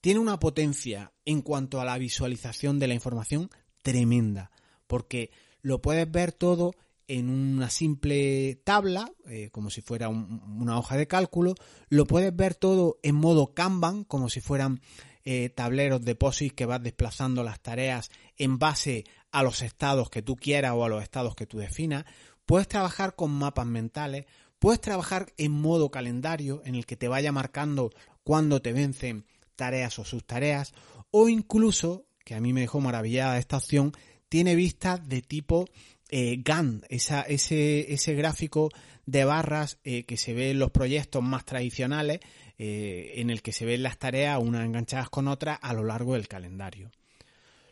Tiene 0.00 0.20
una 0.20 0.38
potencia 0.38 1.12
en 1.24 1.42
cuanto 1.42 1.80
a 1.80 1.84
la 1.84 1.98
visualización 1.98 2.78
de 2.78 2.86
la 2.86 2.94
información 2.94 3.50
tremenda, 3.82 4.52
porque 4.86 5.32
lo 5.62 5.82
puedes 5.82 6.08
ver 6.08 6.30
todo 6.30 6.74
en 7.08 7.28
una 7.28 7.70
simple 7.70 8.60
tabla, 8.62 9.10
eh, 9.26 9.50
como 9.50 9.68
si 9.68 9.80
fuera 9.80 10.08
una 10.08 10.78
hoja 10.78 10.96
de 10.96 11.08
cálculo. 11.08 11.56
Lo 11.88 12.06
puedes 12.06 12.34
ver 12.34 12.54
todo 12.54 12.98
en 13.02 13.16
modo 13.16 13.52
Kanban, 13.52 14.04
como 14.04 14.30
si 14.30 14.40
fueran 14.40 14.80
eh, 15.24 15.48
tableros 15.48 16.02
de 16.04 16.14
POSIX 16.14 16.54
que 16.54 16.66
vas 16.66 16.82
desplazando 16.82 17.42
las 17.42 17.60
tareas 17.60 18.10
en 18.36 18.58
base 18.58 19.04
a 19.32 19.42
los 19.42 19.62
estados 19.62 20.08
que 20.08 20.22
tú 20.22 20.36
quieras 20.36 20.72
o 20.74 20.84
a 20.84 20.88
los 20.88 21.02
estados 21.02 21.34
que 21.34 21.46
tú 21.46 21.58
definas. 21.58 22.04
Puedes 22.46 22.68
trabajar 22.68 23.14
con 23.14 23.30
mapas 23.30 23.66
mentales, 23.66 24.26
puedes 24.58 24.80
trabajar 24.80 25.32
en 25.36 25.52
modo 25.52 25.90
calendario, 25.90 26.62
en 26.64 26.74
el 26.74 26.86
que 26.86 26.96
te 26.96 27.08
vaya 27.08 27.32
marcando 27.32 27.90
cuándo 28.22 28.60
te 28.60 28.72
vencen 28.72 29.26
tareas 29.56 29.98
o 29.98 30.04
sus 30.04 30.24
tareas, 30.24 30.74
o 31.10 31.28
incluso, 31.28 32.06
que 32.24 32.34
a 32.34 32.40
mí 32.40 32.52
me 32.52 32.62
dejó 32.62 32.80
maravillada 32.80 33.38
esta 33.38 33.56
opción, 33.56 33.92
tiene 34.28 34.56
vistas 34.56 35.08
de 35.08 35.22
tipo 35.22 35.66
eh, 36.10 36.40
GAN, 36.44 36.82
ese, 36.88 37.24
ese, 37.92 38.14
gráfico 38.14 38.70
de 39.06 39.24
barras 39.24 39.78
eh, 39.84 40.04
que 40.04 40.16
se 40.16 40.34
ve 40.34 40.50
en 40.50 40.58
los 40.58 40.70
proyectos 40.70 41.22
más 41.22 41.44
tradicionales, 41.44 42.20
eh, 42.58 43.14
en 43.16 43.30
el 43.30 43.42
que 43.42 43.52
se 43.52 43.64
ven 43.64 43.82
las 43.82 43.98
tareas 43.98 44.38
unas 44.40 44.64
enganchadas 44.64 45.08
con 45.08 45.28
otras 45.28 45.58
a 45.60 45.72
lo 45.72 45.84
largo 45.84 46.14
del 46.14 46.28
calendario. 46.28 46.90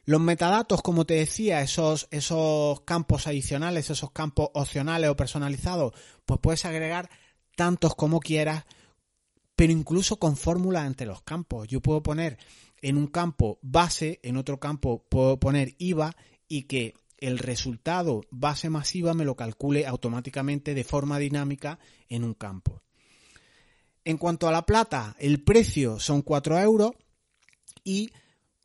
Los 0.04 0.20
metadatos, 0.20 0.82
como 0.82 1.04
te 1.04 1.14
decía, 1.14 1.62
esos, 1.62 2.08
esos 2.10 2.80
campos 2.80 3.26
adicionales, 3.26 3.88
esos 3.90 4.10
campos 4.10 4.50
opcionales 4.54 5.08
o 5.10 5.16
personalizados, 5.16 5.92
pues 6.26 6.40
puedes 6.40 6.64
agregar 6.64 7.08
tantos 7.54 7.94
como 7.94 8.18
quieras, 8.18 8.64
pero 9.54 9.72
incluso 9.72 10.16
con 10.16 10.36
fórmulas 10.36 10.86
entre 10.86 11.06
los 11.06 11.22
campos. 11.22 11.68
Yo 11.68 11.80
puedo 11.80 12.02
poner 12.02 12.38
en 12.80 12.96
un 12.96 13.06
campo 13.06 13.58
base, 13.62 14.18
en 14.24 14.36
otro 14.36 14.58
campo 14.58 15.06
puedo 15.08 15.38
poner 15.38 15.76
IVA 15.78 16.16
y 16.48 16.64
que 16.64 16.94
el 17.18 17.38
resultado 17.38 18.22
base 18.30 18.68
masiva 18.68 19.14
me 19.14 19.24
lo 19.24 19.36
calcule 19.36 19.86
automáticamente 19.86 20.74
de 20.74 20.82
forma 20.82 21.20
dinámica 21.20 21.78
en 22.08 22.24
un 22.24 22.34
campo. 22.34 22.82
En 24.04 24.18
cuanto 24.18 24.48
a 24.48 24.52
la 24.52 24.66
plata, 24.66 25.14
el 25.20 25.44
precio 25.44 26.00
son 26.00 26.22
4 26.22 26.58
euros 26.58 26.90
y 27.84 28.10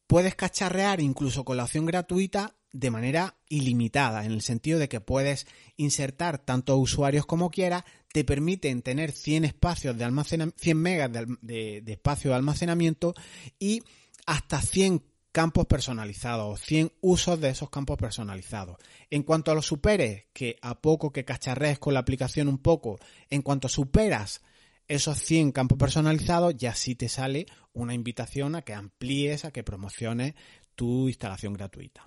puedes 0.07 0.35
cacharrear 0.35 1.01
incluso 1.01 1.43
con 1.45 1.57
la 1.57 1.65
opción 1.65 1.85
gratuita 1.85 2.55
de 2.71 2.91
manera 2.91 3.35
ilimitada, 3.49 4.25
en 4.25 4.31
el 4.31 4.41
sentido 4.41 4.79
de 4.79 4.89
que 4.89 5.01
puedes 5.01 5.47
insertar 5.77 6.37
tantos 6.37 6.77
usuarios 6.79 7.25
como 7.25 7.49
quieras, 7.49 7.83
te 8.11 8.23
permiten 8.23 8.81
tener 8.81 9.11
100 9.11 9.45
espacios 9.45 9.97
de 9.97 10.03
almacenamiento, 10.03 10.59
100 10.61 10.77
megas 10.77 11.11
de, 11.41 11.83
espacio 11.85 12.31
de 12.31 12.35
almacenamiento 12.35 13.13
y 13.59 13.83
hasta 14.25 14.61
100 14.61 15.03
campos 15.31 15.65
personalizados, 15.65 16.61
100 16.61 16.93
usos 17.01 17.39
de 17.39 17.49
esos 17.49 17.69
campos 17.69 17.97
personalizados. 17.97 18.77
En 19.09 19.23
cuanto 19.23 19.51
a 19.51 19.55
los 19.55 19.65
superes, 19.65 20.25
que 20.33 20.57
a 20.61 20.79
poco 20.81 21.11
que 21.11 21.25
cacharrees 21.25 21.79
con 21.79 21.93
la 21.93 21.99
aplicación 21.99 22.47
un 22.47 22.57
poco, 22.57 22.99
en 23.29 23.41
cuanto 23.41 23.69
superas 23.69 24.41
esos 24.87 25.19
100 25.19 25.51
campos 25.51 25.77
personalizados, 25.77 26.55
ya 26.55 26.73
sí 26.75 26.95
te 26.95 27.09
sale 27.09 27.45
una 27.73 27.93
invitación 27.93 28.55
a 28.55 28.61
que 28.61 28.73
amplíes, 28.73 29.45
a 29.45 29.51
que 29.51 29.63
promociones 29.63 30.33
tu 30.75 31.07
instalación 31.07 31.53
gratuita. 31.53 32.03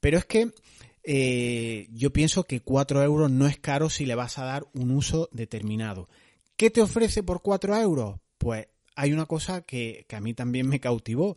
Pero 0.00 0.18
es 0.18 0.24
que 0.24 0.52
eh, 1.04 1.88
yo 1.90 2.12
pienso 2.12 2.44
que 2.44 2.60
4 2.60 3.02
euros 3.02 3.30
no 3.30 3.46
es 3.46 3.58
caro 3.58 3.90
si 3.90 4.06
le 4.06 4.14
vas 4.14 4.38
a 4.38 4.44
dar 4.44 4.66
un 4.74 4.90
uso 4.90 5.28
determinado. 5.32 6.08
¿Qué 6.56 6.70
te 6.70 6.82
ofrece 6.82 7.22
por 7.22 7.42
4 7.42 7.76
euros? 7.78 8.20
Pues 8.38 8.68
hay 8.94 9.12
una 9.12 9.26
cosa 9.26 9.62
que, 9.62 10.04
que 10.08 10.16
a 10.16 10.20
mí 10.20 10.34
también 10.34 10.68
me 10.68 10.80
cautivó, 10.80 11.36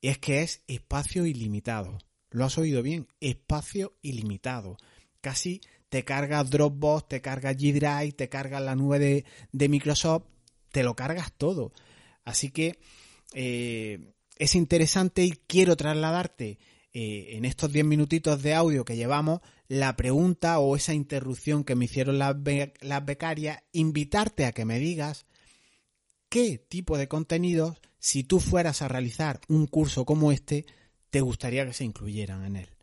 y 0.00 0.08
es 0.08 0.18
que 0.18 0.42
es 0.42 0.62
espacio 0.66 1.26
ilimitado. 1.26 1.98
Lo 2.30 2.44
has 2.44 2.58
oído 2.58 2.82
bien, 2.82 3.08
espacio 3.20 3.94
ilimitado. 4.02 4.76
Casi 5.20 5.60
te 5.88 6.04
carga 6.04 6.44
Dropbox, 6.44 7.08
te 7.08 7.20
carga 7.20 7.52
G 7.52 7.72
Drive, 7.72 8.12
te 8.12 8.28
carga 8.28 8.60
la 8.60 8.74
nube 8.74 9.24
de, 9.52 9.68
Microsoft, 9.68 10.24
te 10.70 10.82
lo 10.82 10.94
cargas 10.94 11.32
todo. 11.32 11.72
Así 12.24 12.50
que 12.50 12.78
eh, 13.34 14.12
es 14.36 14.54
interesante 14.54 15.24
y 15.24 15.30
quiero 15.30 15.76
trasladarte 15.76 16.58
eh, 16.92 17.36
en 17.36 17.44
estos 17.44 17.72
10 17.72 17.84
minutitos 17.86 18.42
de 18.42 18.54
audio 18.54 18.84
que 18.84 18.96
llevamos 18.96 19.40
la 19.68 19.96
pregunta 19.96 20.58
o 20.58 20.76
esa 20.76 20.94
interrupción 20.94 21.64
que 21.64 21.74
me 21.74 21.84
hicieron 21.84 22.18
las, 22.18 22.36
las 22.80 23.04
becarias, 23.04 23.62
invitarte 23.72 24.46
a 24.46 24.52
que 24.52 24.64
me 24.64 24.78
digas 24.78 25.26
qué 26.28 26.58
tipo 26.58 26.96
de 26.96 27.08
contenidos, 27.08 27.78
si 27.98 28.24
tú 28.24 28.40
fueras 28.40 28.82
a 28.82 28.88
realizar 28.88 29.40
un 29.48 29.66
curso 29.66 30.04
como 30.04 30.32
este, 30.32 30.66
te 31.10 31.20
gustaría 31.20 31.66
que 31.66 31.72
se 31.72 31.84
incluyeran 31.84 32.44
en 32.44 32.56
él. 32.56 32.77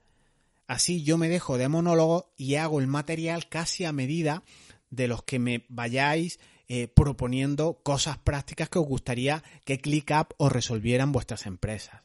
Así 0.68 1.04
yo 1.04 1.18
me 1.18 1.30
dejo 1.30 1.58
de 1.58 1.68
monólogo 1.68 2.34
y 2.38 2.56
hago 2.56 2.80
el 2.80 2.88
material 2.88 3.50
casi 3.50 3.86
a 3.86 3.92
medida 3.92 4.44
de 4.90 5.08
los 5.08 5.24
que 5.24 5.40
me 5.40 5.66
vayáis 5.70 6.40
eh, 6.68 6.88
proponiendo 6.88 7.80
cosas 7.84 8.18
prácticas 8.18 8.70
que 8.70 8.80
os 8.80 8.88
gustaría 8.88 9.44
que 9.66 9.80
ClickUp 9.80 10.34
os 10.38 10.52
resolvieran 10.52 11.12
vuestras 11.12 11.46
empresas. 11.46 12.02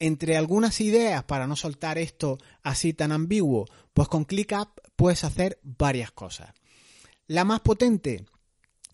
Entre 0.00 0.36
algunas 0.36 0.80
ideas 0.80 1.22
para 1.22 1.46
no 1.46 1.54
soltar 1.54 1.96
esto 1.96 2.38
así 2.64 2.92
tan 2.92 3.12
ambiguo, 3.12 3.68
pues 3.94 4.08
con 4.08 4.24
ClickUp 4.24 4.80
puedes 4.96 5.22
hacer 5.22 5.60
varias 5.62 6.10
cosas. 6.10 6.50
La 7.28 7.44
más 7.44 7.60
potente, 7.60 8.24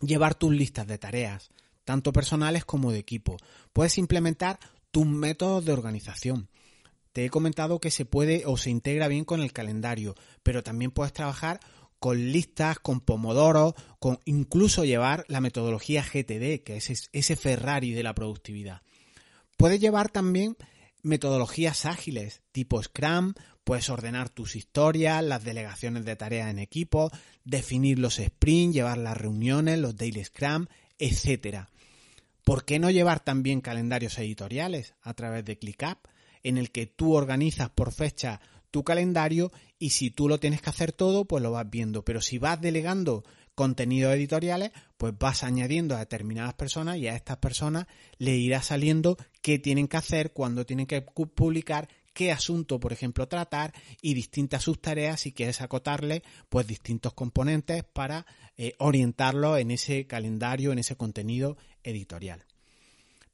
llevar 0.03 0.35
tus 0.35 0.53
listas 0.53 0.87
de 0.87 0.99
tareas, 0.99 1.51
tanto 1.85 2.13
personales 2.13 2.67
como 2.67 2.93
de 2.93 2.99
equipo. 2.99 3.39
Puedes 3.73 3.97
implementar 3.97 4.59
tus 4.91 5.07
métodos 5.07 5.65
de 5.65 5.73
organización. 5.73 6.51
Te 7.13 7.25
he 7.25 7.31
comentado 7.31 7.81
que 7.81 7.91
se 7.91 8.05
puede 8.05 8.45
o 8.47 8.57
se 8.57 8.71
integra 8.71 9.09
bien 9.09 9.25
con 9.25 9.41
el 9.41 9.53
calendario, 9.53 10.15
pero 10.43 10.63
también 10.63 10.91
puedes 10.91 11.13
trabajar 11.13 11.61
con 11.99 12.33
listas, 12.33 12.79
con 12.79 13.01
Pomodoro, 13.01 13.75
con 13.99 14.21
incluso 14.25 14.85
llevar 14.85 15.25
la 15.29 15.41
metodología 15.41 16.03
GTD, 16.03 16.63
que 16.63 16.77
es 16.77 17.09
ese 17.13 17.37
Ferrari 17.37 17.93
de 17.93 18.03
la 18.03 18.15
productividad. 18.15 18.83
Puedes 19.57 19.81
llevar 19.81 20.09
también 20.09 20.57
metodologías 21.03 21.87
ágiles, 21.87 22.43
tipo 22.53 22.83
Scrum, 22.83 23.35
puedes 23.65 23.91
ordenar 23.91 24.31
tus 24.31 24.57
historias, 24.57 25.23
las 25.23 25.45
delegaciones 25.45 26.05
de 26.05 26.17
tareas 26.17 26.51
en 26.51 26.59
equipo, 26.59 27.11
definir 27.45 27.99
los 27.99 28.17
sprints, 28.17 28.75
llevar 28.75 28.99
las 28.99 29.17
reuniones, 29.17 29.79
los 29.79 29.97
daily 29.97 30.25
Scrum, 30.25 30.67
etc. 30.99 31.67
¿Por 32.45 32.65
qué 32.65 32.79
no 32.79 32.91
llevar 32.91 33.21
también 33.21 33.61
calendarios 33.61 34.19
editoriales 34.19 34.95
a 35.03 35.15
través 35.15 35.45
de 35.45 35.59
ClickUp? 35.59 36.09
En 36.43 36.59
el 36.59 36.71
que 36.71 36.87
tú 36.87 37.15
organizas 37.15 37.71
por 37.71 37.93
fecha 37.93 38.41
tu 38.71 38.85
calendario 38.85 39.51
y 39.79 39.91
si 39.91 40.11
tú 40.11 40.29
lo 40.29 40.39
tienes 40.39 40.61
que 40.61 40.71
hacer 40.71 40.93
todo, 40.93 41.25
pues 41.25 41.43
lo 41.43 41.53
vas 41.53 41.69
viendo. 41.69 42.05
Pero 42.05 42.21
si 42.21 42.39
vas 42.39 42.61
delegando 42.61 43.25
contenidos 43.55 44.15
editoriales, 44.15 44.71
pues 44.97 45.15
vas 45.19 45.43
añadiendo 45.43 45.97
a 45.97 46.01
determinadas 46.01 46.55
personas 46.55 46.97
y 46.99 47.09
a 47.09 47.17
estas 47.17 47.39
personas 47.39 47.87
le 48.19 48.37
irá 48.37 48.63
saliendo 48.63 49.17
qué 49.43 49.59
tienen 49.59 49.89
que 49.89 49.97
hacer, 49.97 50.33
cuándo 50.33 50.65
tienen 50.65 50.87
que 50.87 51.03
publicar, 51.03 51.89
qué 52.13 52.31
asunto, 52.31 52.79
por 52.79 52.93
ejemplo, 52.93 53.27
tratar 53.27 53.73
y 54.01 54.15
distintas 54.15 54.65
subtareas 54.65 55.21
si 55.21 55.33
quieres 55.33 55.61
acotarle 55.61 56.23
pues 56.49 56.67
distintos 56.67 57.15
componentes 57.15 57.85
para 57.85 58.27
eh, 58.57 58.75
orientarlo 58.79 59.57
en 59.57 59.71
ese 59.71 60.07
calendario, 60.07 60.73
en 60.73 60.79
ese 60.79 60.97
contenido 60.97 61.57
editorial. 61.83 62.45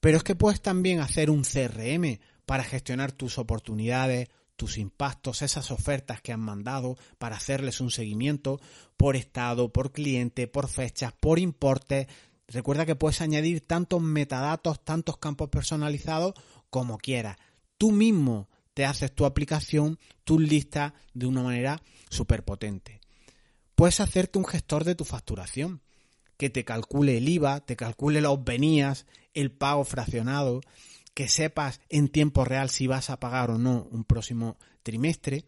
Pero 0.01 0.19
es 0.19 0.23
que 0.23 0.35
puedes 0.35 0.61
también 0.61 1.01
hacer 1.01 1.31
un 1.31 1.45
CRM 1.45 2.19
para 2.47 2.65
gestionar 2.65 3.13
tus 3.13 3.39
oportunidades, 3.39 4.29
tus 4.57 4.79
impactos, 4.79 5.43
esas 5.43 5.71
ofertas 5.71 6.21
que 6.21 6.33
han 6.33 6.41
mandado, 6.41 6.97
para 7.19 7.37
hacerles 7.37 7.81
un 7.81 7.91
seguimiento 7.91 8.61
por 8.97 9.17
estado, 9.17 9.73
por 9.73 9.93
cliente, 9.93 10.47
por 10.47 10.69
fechas, 10.69 11.13
por 11.19 11.39
importes. 11.39 12.07
Recuerda 12.49 12.87
que 12.87 12.97
puedes 12.97 13.21
añadir 13.21 13.61
tantos 13.61 14.01
metadatos, 14.01 14.85
tantos 14.85 15.17
campos 15.19 15.49
personalizados 15.49 16.35
como 16.71 16.99
quieras. 16.99 17.37
Tú 17.79 17.91
mismo 17.91 18.49
te 18.75 18.85
haces 18.85 19.15
tu 19.15 19.25
aplicación, 19.25 19.99
tus 20.25 20.41
listas 20.41 20.93
de 21.15 21.27
una 21.27 21.43
manera 21.43 21.83
súper 22.11 22.45
potente. 22.45 23.01
Puedes 23.75 24.01
hacerte 24.01 24.39
un 24.39 24.45
gestor 24.45 24.85
de 24.85 24.95
tu 24.95 25.05
facturación, 25.05 25.81
que 26.37 26.51
te 26.51 26.65
calcule 26.65 27.19
el 27.19 27.29
IVA, 27.29 27.61
te 27.61 27.77
calcule 27.77 28.21
los 28.21 28.45
venías, 28.45 29.07
el 29.35 29.51
pago 29.51 29.85
fraccionado, 29.85 30.61
que 31.15 31.29
sepas 31.29 31.81
en 31.89 32.09
tiempo 32.09 32.45
real 32.45 32.69
si 32.69 32.87
vas 32.87 33.09
a 33.09 33.21
pagar 33.21 33.51
o 33.51 33.59
no 33.59 33.89
un 33.91 34.05
próximo 34.05 34.59
trimestre 34.83 35.45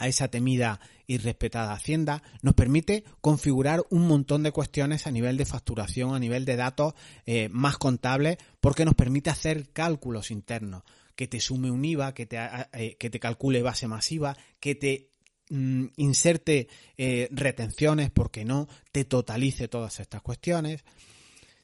a 0.00 0.08
esa 0.08 0.28
temida 0.28 0.80
y 1.06 1.18
respetada 1.18 1.74
Hacienda, 1.74 2.22
nos 2.42 2.54
permite 2.54 3.04
configurar 3.20 3.84
un 3.90 4.06
montón 4.06 4.42
de 4.42 4.50
cuestiones 4.50 5.06
a 5.06 5.10
nivel 5.10 5.36
de 5.36 5.44
facturación, 5.44 6.14
a 6.14 6.18
nivel 6.18 6.44
de 6.46 6.56
datos 6.56 6.94
eh, 7.26 7.48
más 7.52 7.76
contables, 7.76 8.38
porque 8.60 8.86
nos 8.86 8.94
permite 8.94 9.28
hacer 9.28 9.70
cálculos 9.72 10.30
internos, 10.30 10.84
que 11.14 11.28
te 11.28 11.38
sume 11.38 11.70
un 11.70 11.84
IVA, 11.84 12.14
que 12.14 12.24
te, 12.24 12.38
eh, 12.72 12.96
que 12.98 13.10
te 13.10 13.20
calcule 13.20 13.60
base 13.60 13.88
masiva, 13.88 14.36
que 14.58 14.74
te 14.74 15.10
mm, 15.50 15.86
inserte 15.96 16.68
eh, 16.96 17.28
retenciones, 17.30 18.10
porque 18.10 18.46
no, 18.46 18.68
te 18.92 19.04
totalice 19.04 19.68
todas 19.68 20.00
estas 20.00 20.22
cuestiones. 20.22 20.82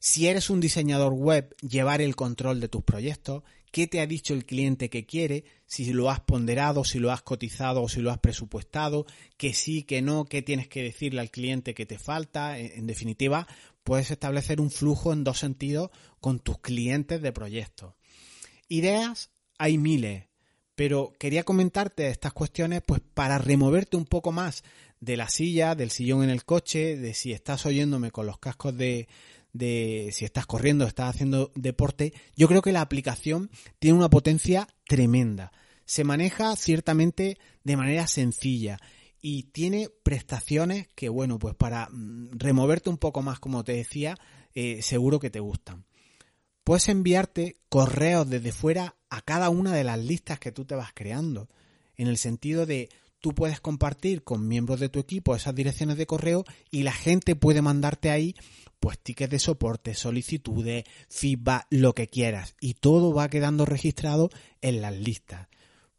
Si 0.08 0.28
eres 0.28 0.50
un 0.50 0.60
diseñador 0.60 1.14
web, 1.14 1.52
llevar 1.68 2.00
el 2.00 2.14
control 2.14 2.60
de 2.60 2.68
tus 2.68 2.84
proyectos, 2.84 3.42
qué 3.72 3.88
te 3.88 4.00
ha 4.00 4.06
dicho 4.06 4.34
el 4.34 4.46
cliente 4.46 4.88
que 4.88 5.04
quiere, 5.04 5.44
si 5.66 5.92
lo 5.92 6.10
has 6.10 6.20
ponderado, 6.20 6.84
si 6.84 7.00
lo 7.00 7.10
has 7.10 7.22
cotizado 7.22 7.82
o 7.82 7.88
si 7.88 8.00
lo 8.00 8.12
has 8.12 8.18
presupuestado, 8.18 9.04
que 9.36 9.52
sí, 9.52 9.82
que 9.82 10.02
no, 10.02 10.24
qué 10.24 10.42
tienes 10.42 10.68
que 10.68 10.84
decirle 10.84 11.22
al 11.22 11.32
cliente 11.32 11.74
que 11.74 11.86
te 11.86 11.98
falta. 11.98 12.56
En 12.56 12.86
definitiva, 12.86 13.48
puedes 13.82 14.12
establecer 14.12 14.60
un 14.60 14.70
flujo 14.70 15.12
en 15.12 15.24
dos 15.24 15.40
sentidos 15.40 15.90
con 16.20 16.38
tus 16.38 16.60
clientes 16.60 17.20
de 17.20 17.32
proyectos. 17.32 17.94
Ideas 18.68 19.30
hay 19.58 19.76
miles, 19.76 20.26
pero 20.76 21.14
quería 21.18 21.42
comentarte 21.42 22.06
estas 22.10 22.32
cuestiones 22.32 22.80
pues 22.86 23.00
para 23.12 23.38
removerte 23.38 23.96
un 23.96 24.04
poco 24.04 24.30
más 24.30 24.62
de 25.00 25.16
la 25.16 25.28
silla, 25.28 25.74
del 25.74 25.90
sillón 25.90 26.22
en 26.22 26.30
el 26.30 26.44
coche, 26.44 26.96
de 26.96 27.12
si 27.12 27.32
estás 27.32 27.66
oyéndome 27.66 28.12
con 28.12 28.26
los 28.26 28.38
cascos 28.38 28.76
de, 28.76 29.08
de 29.56 30.10
si 30.12 30.24
estás 30.24 30.46
corriendo, 30.46 30.86
estás 30.86 31.14
haciendo 31.14 31.52
deporte, 31.54 32.12
yo 32.36 32.48
creo 32.48 32.62
que 32.62 32.72
la 32.72 32.80
aplicación 32.80 33.50
tiene 33.78 33.98
una 33.98 34.10
potencia 34.10 34.68
tremenda. 34.86 35.52
Se 35.84 36.04
maneja 36.04 36.54
ciertamente 36.56 37.38
de 37.64 37.76
manera 37.76 38.06
sencilla 38.06 38.78
y 39.20 39.44
tiene 39.44 39.88
prestaciones 40.02 40.88
que, 40.94 41.08
bueno, 41.08 41.38
pues 41.38 41.54
para 41.54 41.88
mm, 41.90 42.38
removerte 42.38 42.90
un 42.90 42.98
poco 42.98 43.22
más, 43.22 43.38
como 43.38 43.64
te 43.64 43.72
decía, 43.72 44.16
eh, 44.54 44.82
seguro 44.82 45.18
que 45.18 45.30
te 45.30 45.40
gustan. 45.40 45.84
Puedes 46.64 46.88
enviarte 46.88 47.58
correos 47.68 48.28
desde 48.28 48.52
fuera 48.52 48.96
a 49.10 49.20
cada 49.20 49.50
una 49.50 49.72
de 49.72 49.84
las 49.84 49.98
listas 49.98 50.38
que 50.40 50.52
tú 50.52 50.64
te 50.64 50.74
vas 50.74 50.90
creando, 50.94 51.48
en 51.96 52.08
el 52.08 52.18
sentido 52.18 52.66
de 52.66 52.88
tú 53.20 53.34
puedes 53.34 53.60
compartir 53.60 54.22
con 54.22 54.46
miembros 54.46 54.80
de 54.80 54.88
tu 54.88 54.98
equipo 54.98 55.34
esas 55.34 55.54
direcciones 55.54 55.96
de 55.96 56.06
correo 56.06 56.44
y 56.70 56.82
la 56.82 56.92
gente 56.92 57.34
puede 57.34 57.62
mandarte 57.62 58.10
ahí 58.10 58.34
pues 58.80 58.98
tickets 58.98 59.30
de 59.30 59.38
soporte, 59.38 59.94
solicitudes, 59.94 60.84
feedback, 61.08 61.66
lo 61.70 61.94
que 61.94 62.08
quieras. 62.08 62.54
Y 62.60 62.74
todo 62.74 63.12
va 63.12 63.28
quedando 63.28 63.64
registrado 63.64 64.30
en 64.60 64.80
las 64.80 64.94
listas. 64.94 65.48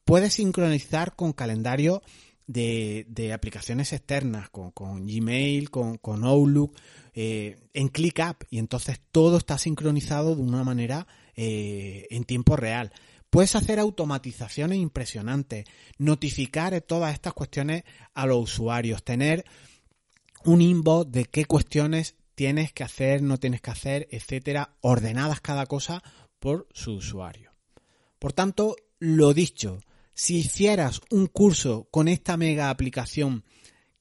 Puedes 0.05 0.36
sincronizar 0.36 1.15
con 1.15 1.34
calendarios 1.34 2.01
de, 2.48 3.31
aplicaciones 3.34 3.91
externas, 3.93 4.50
con, 4.50 5.05
Gmail, 5.05 5.69
con, 5.69 6.24
Outlook, 6.24 6.75
eh, 7.13 7.57
en 7.74 7.89
ClickUp. 7.89 8.43
Y 8.50 8.60
entonces 8.60 9.01
todo 9.12 9.38
está 9.38 9.57
sincronizado 9.57 10.36
de 10.36 10.41
una 10.41 10.63
manera 10.63 11.07
eh, 11.36 12.07
en 12.10 12.24
tiempo 12.24 12.55
real. 12.55 12.91
Puedes 13.29 13.55
hacer 13.55 13.79
automatizaciones 13.79 14.77
impresionantes, 14.77 15.65
notificar 15.98 16.79
todas 16.81 17.13
estas 17.13 17.34
cuestiones 17.34 17.84
a 18.13 18.25
los 18.25 18.38
usuarios, 18.43 19.03
tener 19.03 19.43
un 20.46 20.62
inbox 20.62 21.12
de 21.12 21.25
qué 21.25 21.43
cuestiones 21.43 22.15
tienes 22.38 22.72
que 22.72 22.84
hacer, 22.84 23.24
no 23.24 23.39
tienes 23.39 23.62
que 23.62 23.72
hacer, 23.72 24.08
etcétera, 24.12 24.77
ordenadas 24.82 25.41
cada 25.41 25.65
cosa 25.65 26.03
por 26.38 26.67
su 26.72 26.94
usuario. 26.94 27.51
Por 28.20 28.32
tanto, 28.32 28.75
lo 29.00 29.34
dicho, 29.34 29.79
si 30.13 30.36
hicieras 30.38 31.01
un 31.10 31.25
curso 31.25 31.88
con 31.89 32.08
esta 32.08 32.38
mega 32.38 32.70
aplicación, 32.70 33.44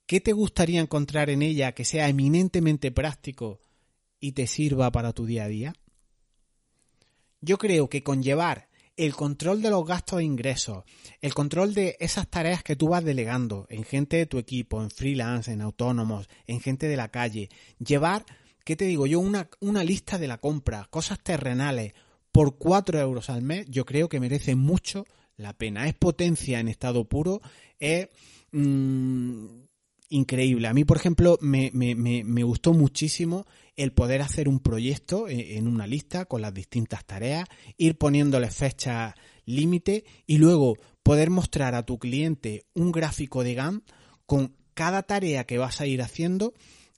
¿qué 0.05 0.21
te 0.21 0.35
gustaría 0.35 0.83
encontrar 0.83 1.31
en 1.31 1.41
ella 1.41 1.73
que 1.73 1.87
sea 1.87 2.11
eminentemente 2.11 2.93
práctico 2.93 3.59
y 4.21 4.33
te 4.33 4.47
sirva 4.47 4.93
para 4.93 5.15
tu 5.15 5.25
día 5.25 5.45
a 5.45 5.49
día? 5.49 5.73
Yo 7.41 7.57
creo 7.57 7.89
que 7.89 8.03
con 8.03 8.23
llevar 8.23 8.69
el 8.97 9.15
control 9.15 9.63
de 9.63 9.71
los 9.71 9.87
gastos 9.87 10.21
e 10.21 10.25
ingresos, 10.25 10.85
el 11.21 11.35
control 11.35 11.75
de 11.75 11.97
esas 12.01 12.29
tareas 12.29 12.63
que 12.63 12.77
tú 12.77 12.89
vas 12.89 13.05
delegando 13.05 13.67
en 13.69 13.85
gente 13.85 14.17
de 14.17 14.27
tu 14.27 14.39
equipo, 14.39 14.83
en 14.83 14.91
freelance, 14.91 15.53
en 15.53 15.61
autónomos, 15.61 16.29
en 16.47 16.61
gente 16.61 16.89
de 16.89 16.97
la 16.97 17.11
calle, 17.11 17.51
llevar, 17.79 18.25
¿qué 18.65 18.77
te 18.77 18.87
digo 18.87 19.07
yo? 19.07 19.21
Una, 19.21 19.49
una 19.61 19.85
lista 19.85 20.19
de 20.19 20.29
la 20.29 20.39
compra, 20.39 20.87
cosas 20.91 21.21
terrenales, 21.21 21.93
por 22.33 22.59
4 22.59 23.01
euros 23.01 23.31
al 23.31 23.43
mes, 23.43 23.67
yo 23.69 23.87
creo 23.87 24.09
que 24.09 24.21
merece 24.21 24.57
mucho 24.57 25.07
la 25.37 25.55
pena. 25.55 25.89
Es 25.89 25.95
potencia 25.95 26.61
en 26.61 26.69
estado 26.69 27.05
puro, 27.05 27.41
es 27.79 28.09
mm, 28.53 29.47
increíble. 30.09 30.69
A 30.69 30.75
mí, 30.75 30.85
por 30.85 30.97
ejemplo, 30.97 31.39
me, 31.41 31.71
me, 31.75 31.95
me, 31.95 32.43
gustó 32.43 32.73
muchísimo 32.73 33.47
el 33.77 33.93
poder 33.93 34.23
hacer 34.23 34.49
un 34.49 34.61
proyecto 34.61 35.29
e, 35.29 35.57
en 35.57 35.67
una 35.69 35.87
lista 35.87 36.25
con 36.25 36.43
las 36.43 36.55
distintas 36.55 37.05
tareas, 37.05 37.49
ir 37.77 37.99
poniéndole 37.99 38.51
fecha 38.51 39.15
límite 39.45 40.05
y 40.27 40.39
luego 40.39 40.77
poder 41.03 41.31
mostrar 41.31 41.75
a 41.75 41.85
tu 41.85 41.99
cliente 41.99 42.67
un 42.75 42.93
gráfico 42.93 43.45
de 43.45 43.55
GAN 43.55 43.83
con 44.27 44.55
cada 44.75 45.03
tarea 45.03 45.45
que 45.45 45.59
vas 45.59 45.81
a 45.81 45.87
ir 45.87 46.03
haciendo 46.03 46.53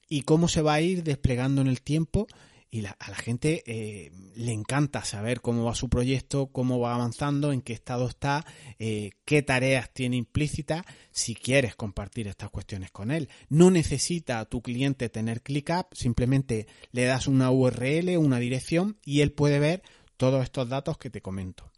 y 0.09 0.23
cómo 0.23 0.49
se 0.49 0.63
va 0.63 0.75
a 0.75 0.81
ir 0.81 1.05
desplegando 1.05 1.61
en 1.61 1.69
el 1.69 1.83
tiempo 1.83 2.27
y 2.71 2.85
a 2.85 2.97
la 3.09 3.17
gente 3.17 3.63
eh, 3.67 4.13
le 4.37 4.53
encanta 4.53 5.03
saber 5.03 5.41
cómo 5.41 5.65
va 5.65 5.75
su 5.75 5.89
proyecto, 5.89 6.49
cómo 6.49 6.79
va 6.79 6.95
avanzando, 6.95 7.53
en 7.53 7.63
qué 7.63 7.73
estado 7.73 8.09
está, 8.09 8.45
eh, 8.79 9.13
qué 9.25 9.43
tareas 9.43 9.93
tiene 9.93 10.17
implícitas, 10.17 10.83
si 11.11 11.35
quieres 11.35 11.75
compartir 11.75 12.29
estas 12.29 12.51
cuestiones 12.51 12.91
con 12.91 13.11
él. 13.11 13.29
No 13.49 13.71
necesita 13.71 14.45
tu 14.45 14.61
cliente 14.61 15.09
tener 15.09 15.43
ClickUp, 15.43 15.95
simplemente 15.95 16.67
le 16.93 17.05
das 17.05 17.27
una 17.27 17.51
URL, 17.51 18.19
una 18.19 18.39
dirección 18.39 18.99
y 19.05 19.23
él 19.23 19.33
puede 19.33 19.59
ver 19.59 19.83
todos 20.19 20.43
estos 20.43 20.69
datos 20.69 20.99
que 20.99 21.11
te 21.11 21.23
comento. 21.23 21.73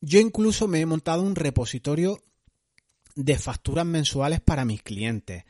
Yo 0.00 0.18
incluso 0.18 0.66
me 0.66 0.80
he 0.80 0.86
montado 0.86 1.22
un 1.22 1.36
repositorio 1.36 2.18
de 3.14 3.38
facturas 3.38 3.86
mensuales 3.86 4.40
para 4.40 4.64
mis 4.64 4.82
clientes. 4.82 5.44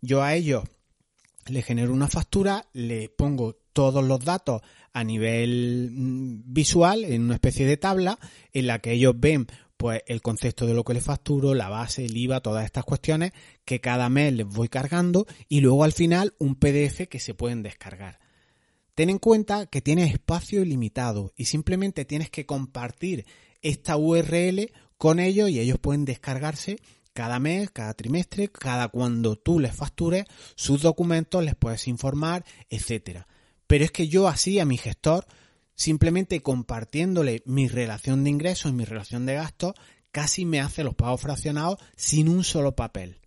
Yo 0.00 0.22
a 0.22 0.34
ellos 0.34 0.64
le 1.46 1.62
genero 1.62 1.92
una 1.92 2.08
factura, 2.08 2.66
le 2.72 3.08
pongo 3.08 3.56
todos 3.72 4.04
los 4.04 4.24
datos 4.24 4.62
a 4.92 5.04
nivel 5.04 5.90
mm, 5.92 6.42
visual 6.52 7.04
en 7.04 7.22
una 7.22 7.34
especie 7.34 7.66
de 7.66 7.76
tabla 7.76 8.18
en 8.52 8.66
la 8.66 8.80
que 8.80 8.92
ellos 8.92 9.14
ven 9.16 9.46
pues 9.76 10.02
el 10.06 10.22
concepto 10.22 10.66
de 10.66 10.74
lo 10.74 10.84
que 10.84 10.94
les 10.94 11.02
facturo, 11.02 11.54
la 11.54 11.68
base, 11.68 12.04
el 12.04 12.16
IVA, 12.16 12.40
todas 12.40 12.64
estas 12.64 12.84
cuestiones 12.84 13.32
que 13.64 13.80
cada 13.80 14.08
mes 14.08 14.32
les 14.32 14.46
voy 14.46 14.68
cargando 14.68 15.26
y 15.48 15.60
luego 15.60 15.82
al 15.82 15.92
final 15.92 16.34
un 16.38 16.54
PDF 16.54 17.08
que 17.08 17.18
se 17.18 17.34
pueden 17.34 17.64
descargar. 17.64 18.20
Ten 18.94 19.10
en 19.10 19.18
cuenta 19.18 19.66
que 19.66 19.80
tienes 19.80 20.12
espacio 20.12 20.62
ilimitado 20.62 21.32
y 21.36 21.46
simplemente 21.46 22.04
tienes 22.04 22.30
que 22.30 22.46
compartir 22.46 23.26
esta 23.60 23.96
URL 23.96 24.70
con 24.98 25.18
ellos 25.18 25.50
y 25.50 25.58
ellos 25.58 25.78
pueden 25.80 26.04
descargarse 26.04 26.76
cada 27.12 27.38
mes, 27.38 27.70
cada 27.70 27.94
trimestre, 27.94 28.48
cada 28.48 28.88
cuando 28.88 29.36
tú 29.36 29.60
les 29.60 29.74
factures 29.74 30.24
sus 30.54 30.82
documentos, 30.82 31.44
les 31.44 31.54
puedes 31.54 31.88
informar, 31.88 32.44
etcétera. 32.68 33.26
Pero 33.66 33.84
es 33.84 33.90
que 33.90 34.08
yo 34.08 34.28
así 34.28 34.58
a 34.58 34.64
mi 34.64 34.76
gestor, 34.76 35.26
simplemente 35.74 36.42
compartiéndole 36.42 37.42
mi 37.46 37.68
relación 37.68 38.24
de 38.24 38.30
ingresos 38.30 38.72
y 38.72 38.74
mi 38.74 38.84
relación 38.84 39.26
de 39.26 39.34
gastos, 39.34 39.74
casi 40.10 40.44
me 40.44 40.60
hace 40.60 40.84
los 40.84 40.94
pagos 40.94 41.20
fraccionados 41.20 41.78
sin 41.96 42.28
un 42.28 42.44
solo 42.44 42.76
papel. 42.76 43.21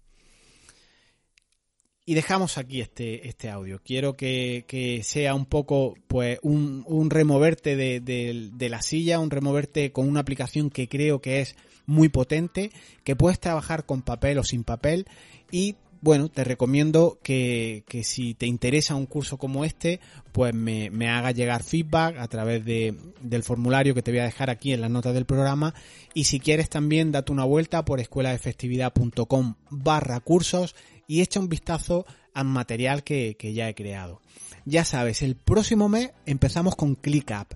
Y 2.08 2.14
dejamos 2.14 2.60
aquí 2.60 2.82
este, 2.82 3.28
este 3.28 3.50
audio. 3.50 3.82
Quiero 3.84 4.14
que, 4.14 5.02
sea 5.04 5.34
un 5.34 5.46
poco, 5.46 5.96
pues, 6.08 6.38
un, 6.44 7.10
removerte 7.10 7.76
de, 7.76 8.00
de, 8.00 8.70
la 8.70 8.84
silla, 8.84 9.20
un 9.20 9.32
removerte 9.32 9.92
con 9.92 10.08
una 10.08 10.20
aplicación 10.20 10.70
que 10.70 10.88
creo 10.88 11.20
que 11.20 11.42
es 11.42 11.56
muy 11.88 12.10
potente, 12.10 12.72
que 13.04 13.16
puedes 13.16 13.40
trabajar 13.40 13.86
con 13.86 14.04
papel 14.04 14.38
o 14.38 14.44
sin 14.44 14.64
papel 14.64 15.08
y 15.52 15.76
bueno, 16.02 16.30
te 16.30 16.44
recomiendo 16.44 17.18
que, 17.24 17.84
que, 17.88 18.04
si 18.04 18.36
te 18.36 18.46
interesa 18.46 18.94
un 18.94 19.08
curso 19.08 19.38
como 19.38 19.66
este, 19.66 20.00
pues 20.34 20.54
me, 20.54 20.92
me 20.92 21.10
haga 21.10 21.32
llegar 21.32 21.64
feedback 21.64 22.18
a 22.20 22.28
través 22.28 22.64
de, 22.64 22.96
del 23.22 23.42
formulario 23.42 23.96
que 23.96 24.04
te 24.04 24.12
voy 24.12 24.20
a 24.20 24.26
dejar 24.26 24.52
aquí 24.52 24.72
en 24.72 24.82
las 24.82 24.92
notas 24.92 25.16
del 25.16 25.26
programa. 25.26 25.74
Y 26.14 26.26
si 26.26 26.40
quieres 26.40 26.70
también, 26.70 27.12
date 27.12 27.32
una 27.32 27.44
vuelta 27.44 27.86
por 27.86 28.00
escuelaefectividad.com 28.00 29.56
barra 29.72 30.20
cursos 30.20 30.76
y 31.08 31.22
echa 31.22 31.40
un 31.40 31.50
vistazo 31.50 32.06
al 32.34 32.46
material 32.46 33.04
que, 33.04 33.36
que 33.38 33.54
ya 33.54 33.70
he 33.70 33.76
creado. 33.76 34.22
Ya 34.66 34.84
sabes, 34.84 35.22
el 35.22 35.36
próximo 35.36 35.90
mes 35.90 36.12
empezamos 36.26 36.76
con 36.76 36.96
ClickUp. 36.96 37.54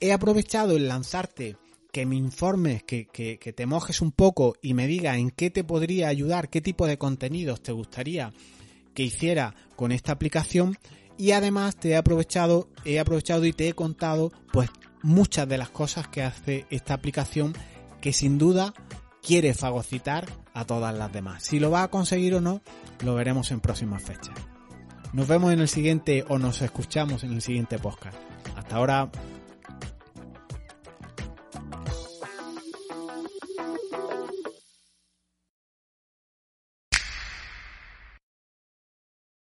He 0.00 0.12
aprovechado 0.12 0.76
el 0.76 0.88
lanzarte 0.88 1.56
que 1.92 2.06
me 2.06 2.16
informes, 2.16 2.82
que, 2.82 3.06
que, 3.06 3.36
te 3.36 3.66
mojes 3.66 4.00
un 4.00 4.12
poco 4.12 4.56
y 4.62 4.72
me 4.72 4.86
digas 4.86 5.18
en 5.18 5.30
qué 5.30 5.50
te 5.50 5.62
podría 5.62 6.08
ayudar, 6.08 6.48
qué 6.48 6.62
tipo 6.62 6.86
de 6.86 6.96
contenidos 6.96 7.62
te 7.62 7.70
gustaría 7.70 8.32
que 8.94 9.02
hiciera 9.02 9.54
con 9.76 9.92
esta 9.92 10.12
aplicación 10.12 10.78
y 11.18 11.32
además 11.32 11.76
te 11.76 11.90
he 11.90 11.96
aprovechado, 11.96 12.70
he 12.86 12.98
aprovechado 12.98 13.44
y 13.44 13.52
te 13.52 13.68
he 13.68 13.74
contado 13.74 14.32
pues 14.52 14.70
muchas 15.02 15.46
de 15.46 15.58
las 15.58 15.68
cosas 15.68 16.08
que 16.08 16.22
hace 16.22 16.66
esta 16.70 16.94
aplicación 16.94 17.52
que 18.00 18.14
sin 18.14 18.38
duda 18.38 18.72
quiere 19.22 19.52
fagocitar 19.52 20.26
a 20.54 20.64
todas 20.64 20.94
las 20.94 21.12
demás. 21.12 21.42
Si 21.42 21.58
lo 21.58 21.70
va 21.70 21.82
a 21.82 21.88
conseguir 21.88 22.34
o 22.34 22.40
no, 22.40 22.60
lo 23.04 23.14
veremos 23.14 23.50
en 23.50 23.60
próximas 23.60 24.02
fechas. 24.02 24.34
Nos 25.12 25.28
vemos 25.28 25.52
en 25.52 25.60
el 25.60 25.68
siguiente 25.68 26.24
o 26.28 26.38
nos 26.38 26.62
escuchamos 26.62 27.24
en 27.24 27.32
el 27.32 27.42
siguiente 27.42 27.78
podcast. 27.78 28.16
Hasta 28.56 28.76
ahora. 28.76 29.10